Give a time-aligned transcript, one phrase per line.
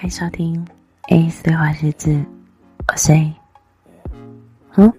[0.00, 0.66] 欢迎收听
[1.10, 2.24] A 四对话日志，
[2.88, 3.34] 我是 A。
[4.76, 4.90] 嗯，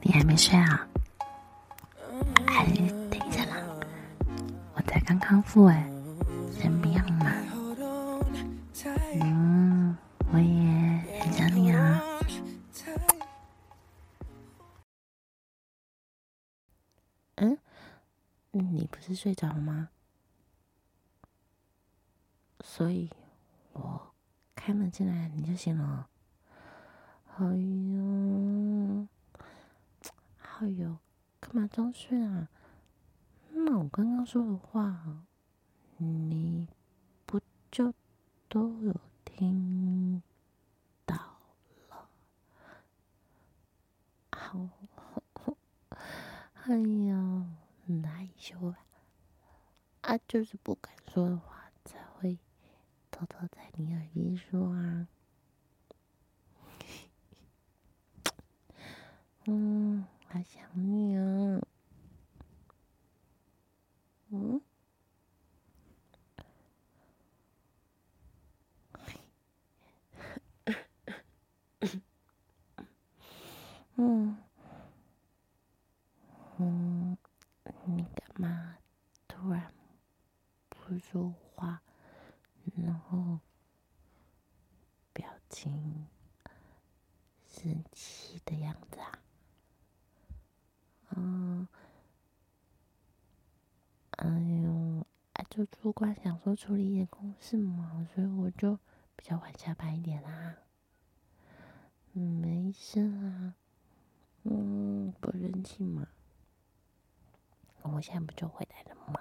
[0.00, 0.88] 你还没睡啊？
[2.46, 2.64] 哎，
[3.10, 3.56] 等一下啦，
[4.72, 5.86] 我才刚康复哎，
[6.58, 7.30] 先不要嘛。
[9.20, 9.94] 嗯，
[10.32, 12.00] 我也很想你啊。
[17.34, 17.58] 嗯，
[18.52, 19.90] 你不是睡着了吗？
[22.64, 23.10] 所以，
[23.76, 24.14] 我
[24.54, 26.08] 开门进来你就醒了。
[27.36, 29.06] 哎呦，
[30.40, 30.96] 哎呦，
[31.38, 32.48] 干嘛装睡啊？
[33.50, 35.26] 那我刚刚说的话，
[35.98, 36.66] 你
[37.26, 37.38] 不
[37.70, 37.92] 就
[38.48, 38.94] 都有
[39.26, 40.22] 听
[41.04, 41.14] 到
[41.90, 42.08] 了？
[44.32, 44.68] 好，
[46.64, 47.46] 哎呀，
[48.02, 48.78] 害羞啊，
[50.00, 52.38] 啊，就是不敢说的话才会。
[53.08, 55.06] 偷偷在你耳边说啊，
[59.44, 61.60] 嗯，好想你啊，
[64.30, 64.60] 嗯，
[73.96, 74.36] 嗯，
[76.58, 77.18] 嗯，
[77.84, 78.76] 你干嘛
[79.28, 79.72] 突然
[80.70, 81.82] 不说话？
[82.76, 83.38] 然后，
[85.48, 86.06] 情
[87.46, 89.12] 生气的样子啊，
[91.16, 91.68] 嗯，
[94.10, 98.76] 哎呦，哎，就主管想说处理一点公事嘛，所以我就
[99.14, 100.56] 比较晚下班一点啦。
[102.12, 103.54] 嗯，没事啊，
[104.44, 106.08] 嗯，不生气嘛，
[107.82, 109.20] 我现在不就回来了吗？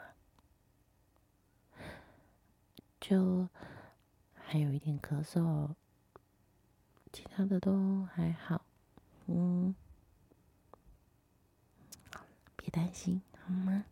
[2.99, 3.47] 就
[4.33, 5.75] 还有一点咳嗽，
[7.15, 8.65] 其他的都还好，
[9.27, 9.73] 嗯，
[12.57, 13.85] 别担心，好吗？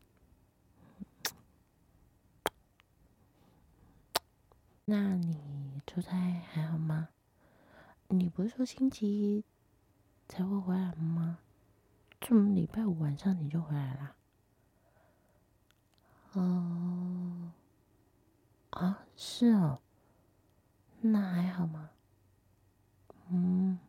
[4.83, 6.11] 那你出差
[6.51, 7.07] 还好吗？
[8.09, 9.45] 你不是说星期一
[10.27, 11.39] 才会回来吗？
[12.19, 14.17] 怎么礼拜五晚上你就回来啦？
[16.33, 17.53] 哦。
[18.71, 19.79] 啊，是哦，
[20.99, 21.89] 那还好吗？
[23.35, 23.79] 嗯，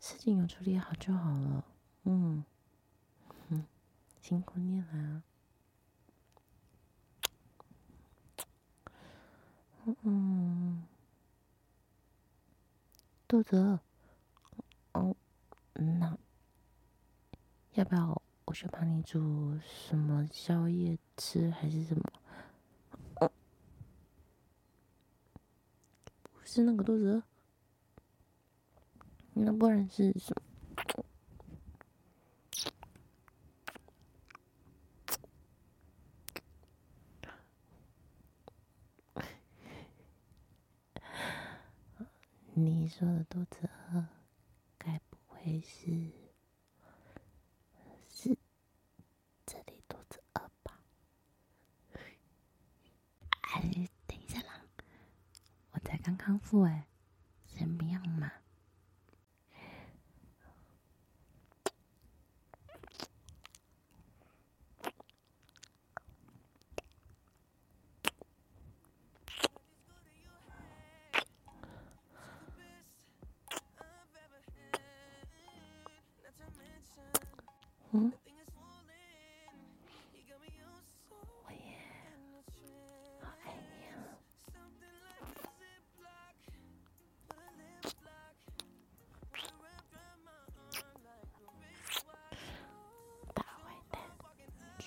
[0.00, 1.64] 事情有处理好就好了。
[2.02, 2.44] 嗯，
[3.50, 3.64] 嗯，
[4.20, 5.22] 辛苦你了。
[10.02, 10.84] 嗯，
[13.28, 13.78] 肚子饿。
[14.94, 15.14] 哦，
[15.74, 16.18] 那
[17.74, 22.02] 要不要我去帮你煮什么宵夜吃，还是什么？
[26.42, 27.22] 是那个肚子，
[29.42, 30.42] 那不然是什么？
[42.52, 44.06] 你说的肚子饿，
[44.76, 46.12] 该不会是
[48.08, 48.36] 是
[49.46, 50.78] 这里肚子饿吧？
[53.40, 53.88] 哎。
[54.06, 54.60] 等一下啦，
[55.70, 56.86] 我才刚康复哎，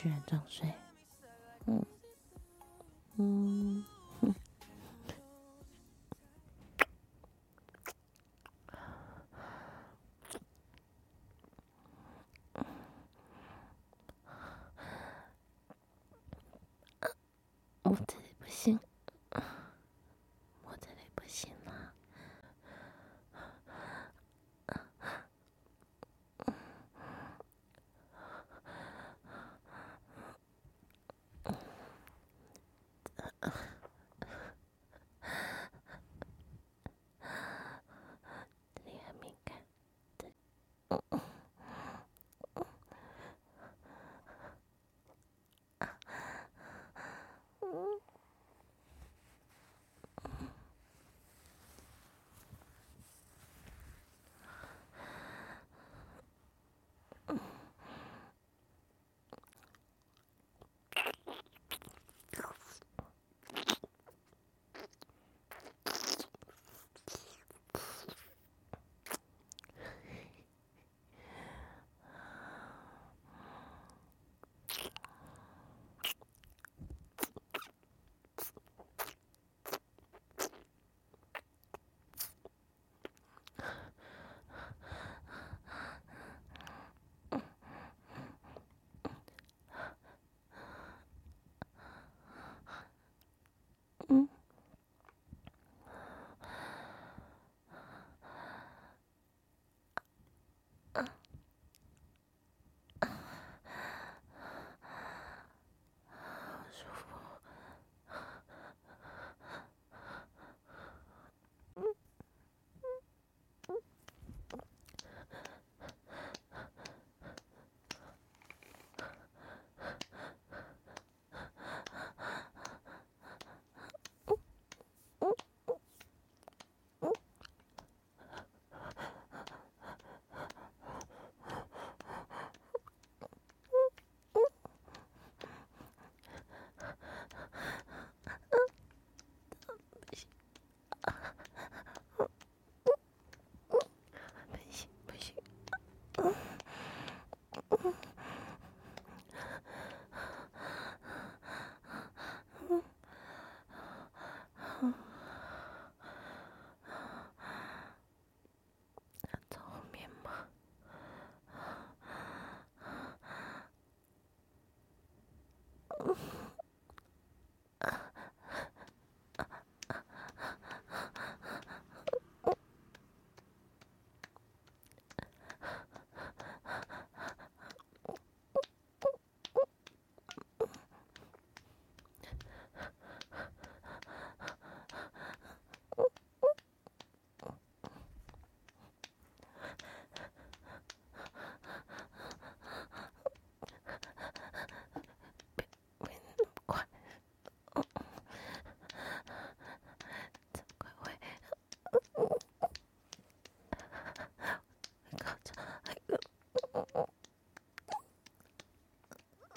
[0.04, 0.68] 居然装睡，
[1.66, 1.82] 嗯。
[3.16, 3.86] 嗯，
[4.20, 4.34] 哼，
[17.84, 17.96] 我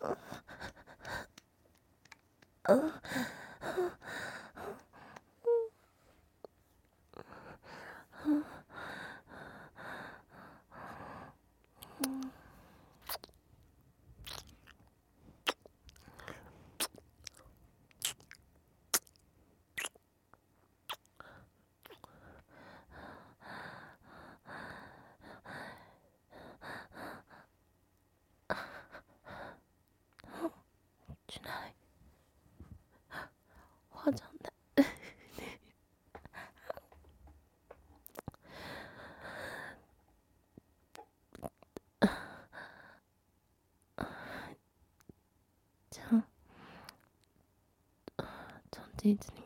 [0.06, 0.16] 去
[49.06, 49.45] обалдеть.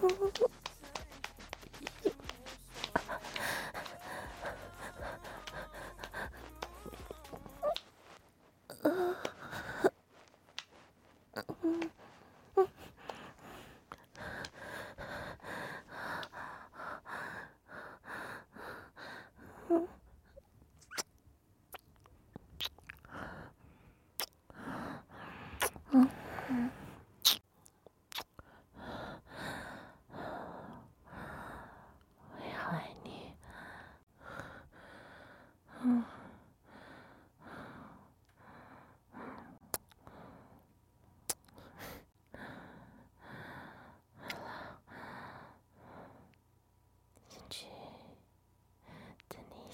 [0.00, 0.57] フフフ。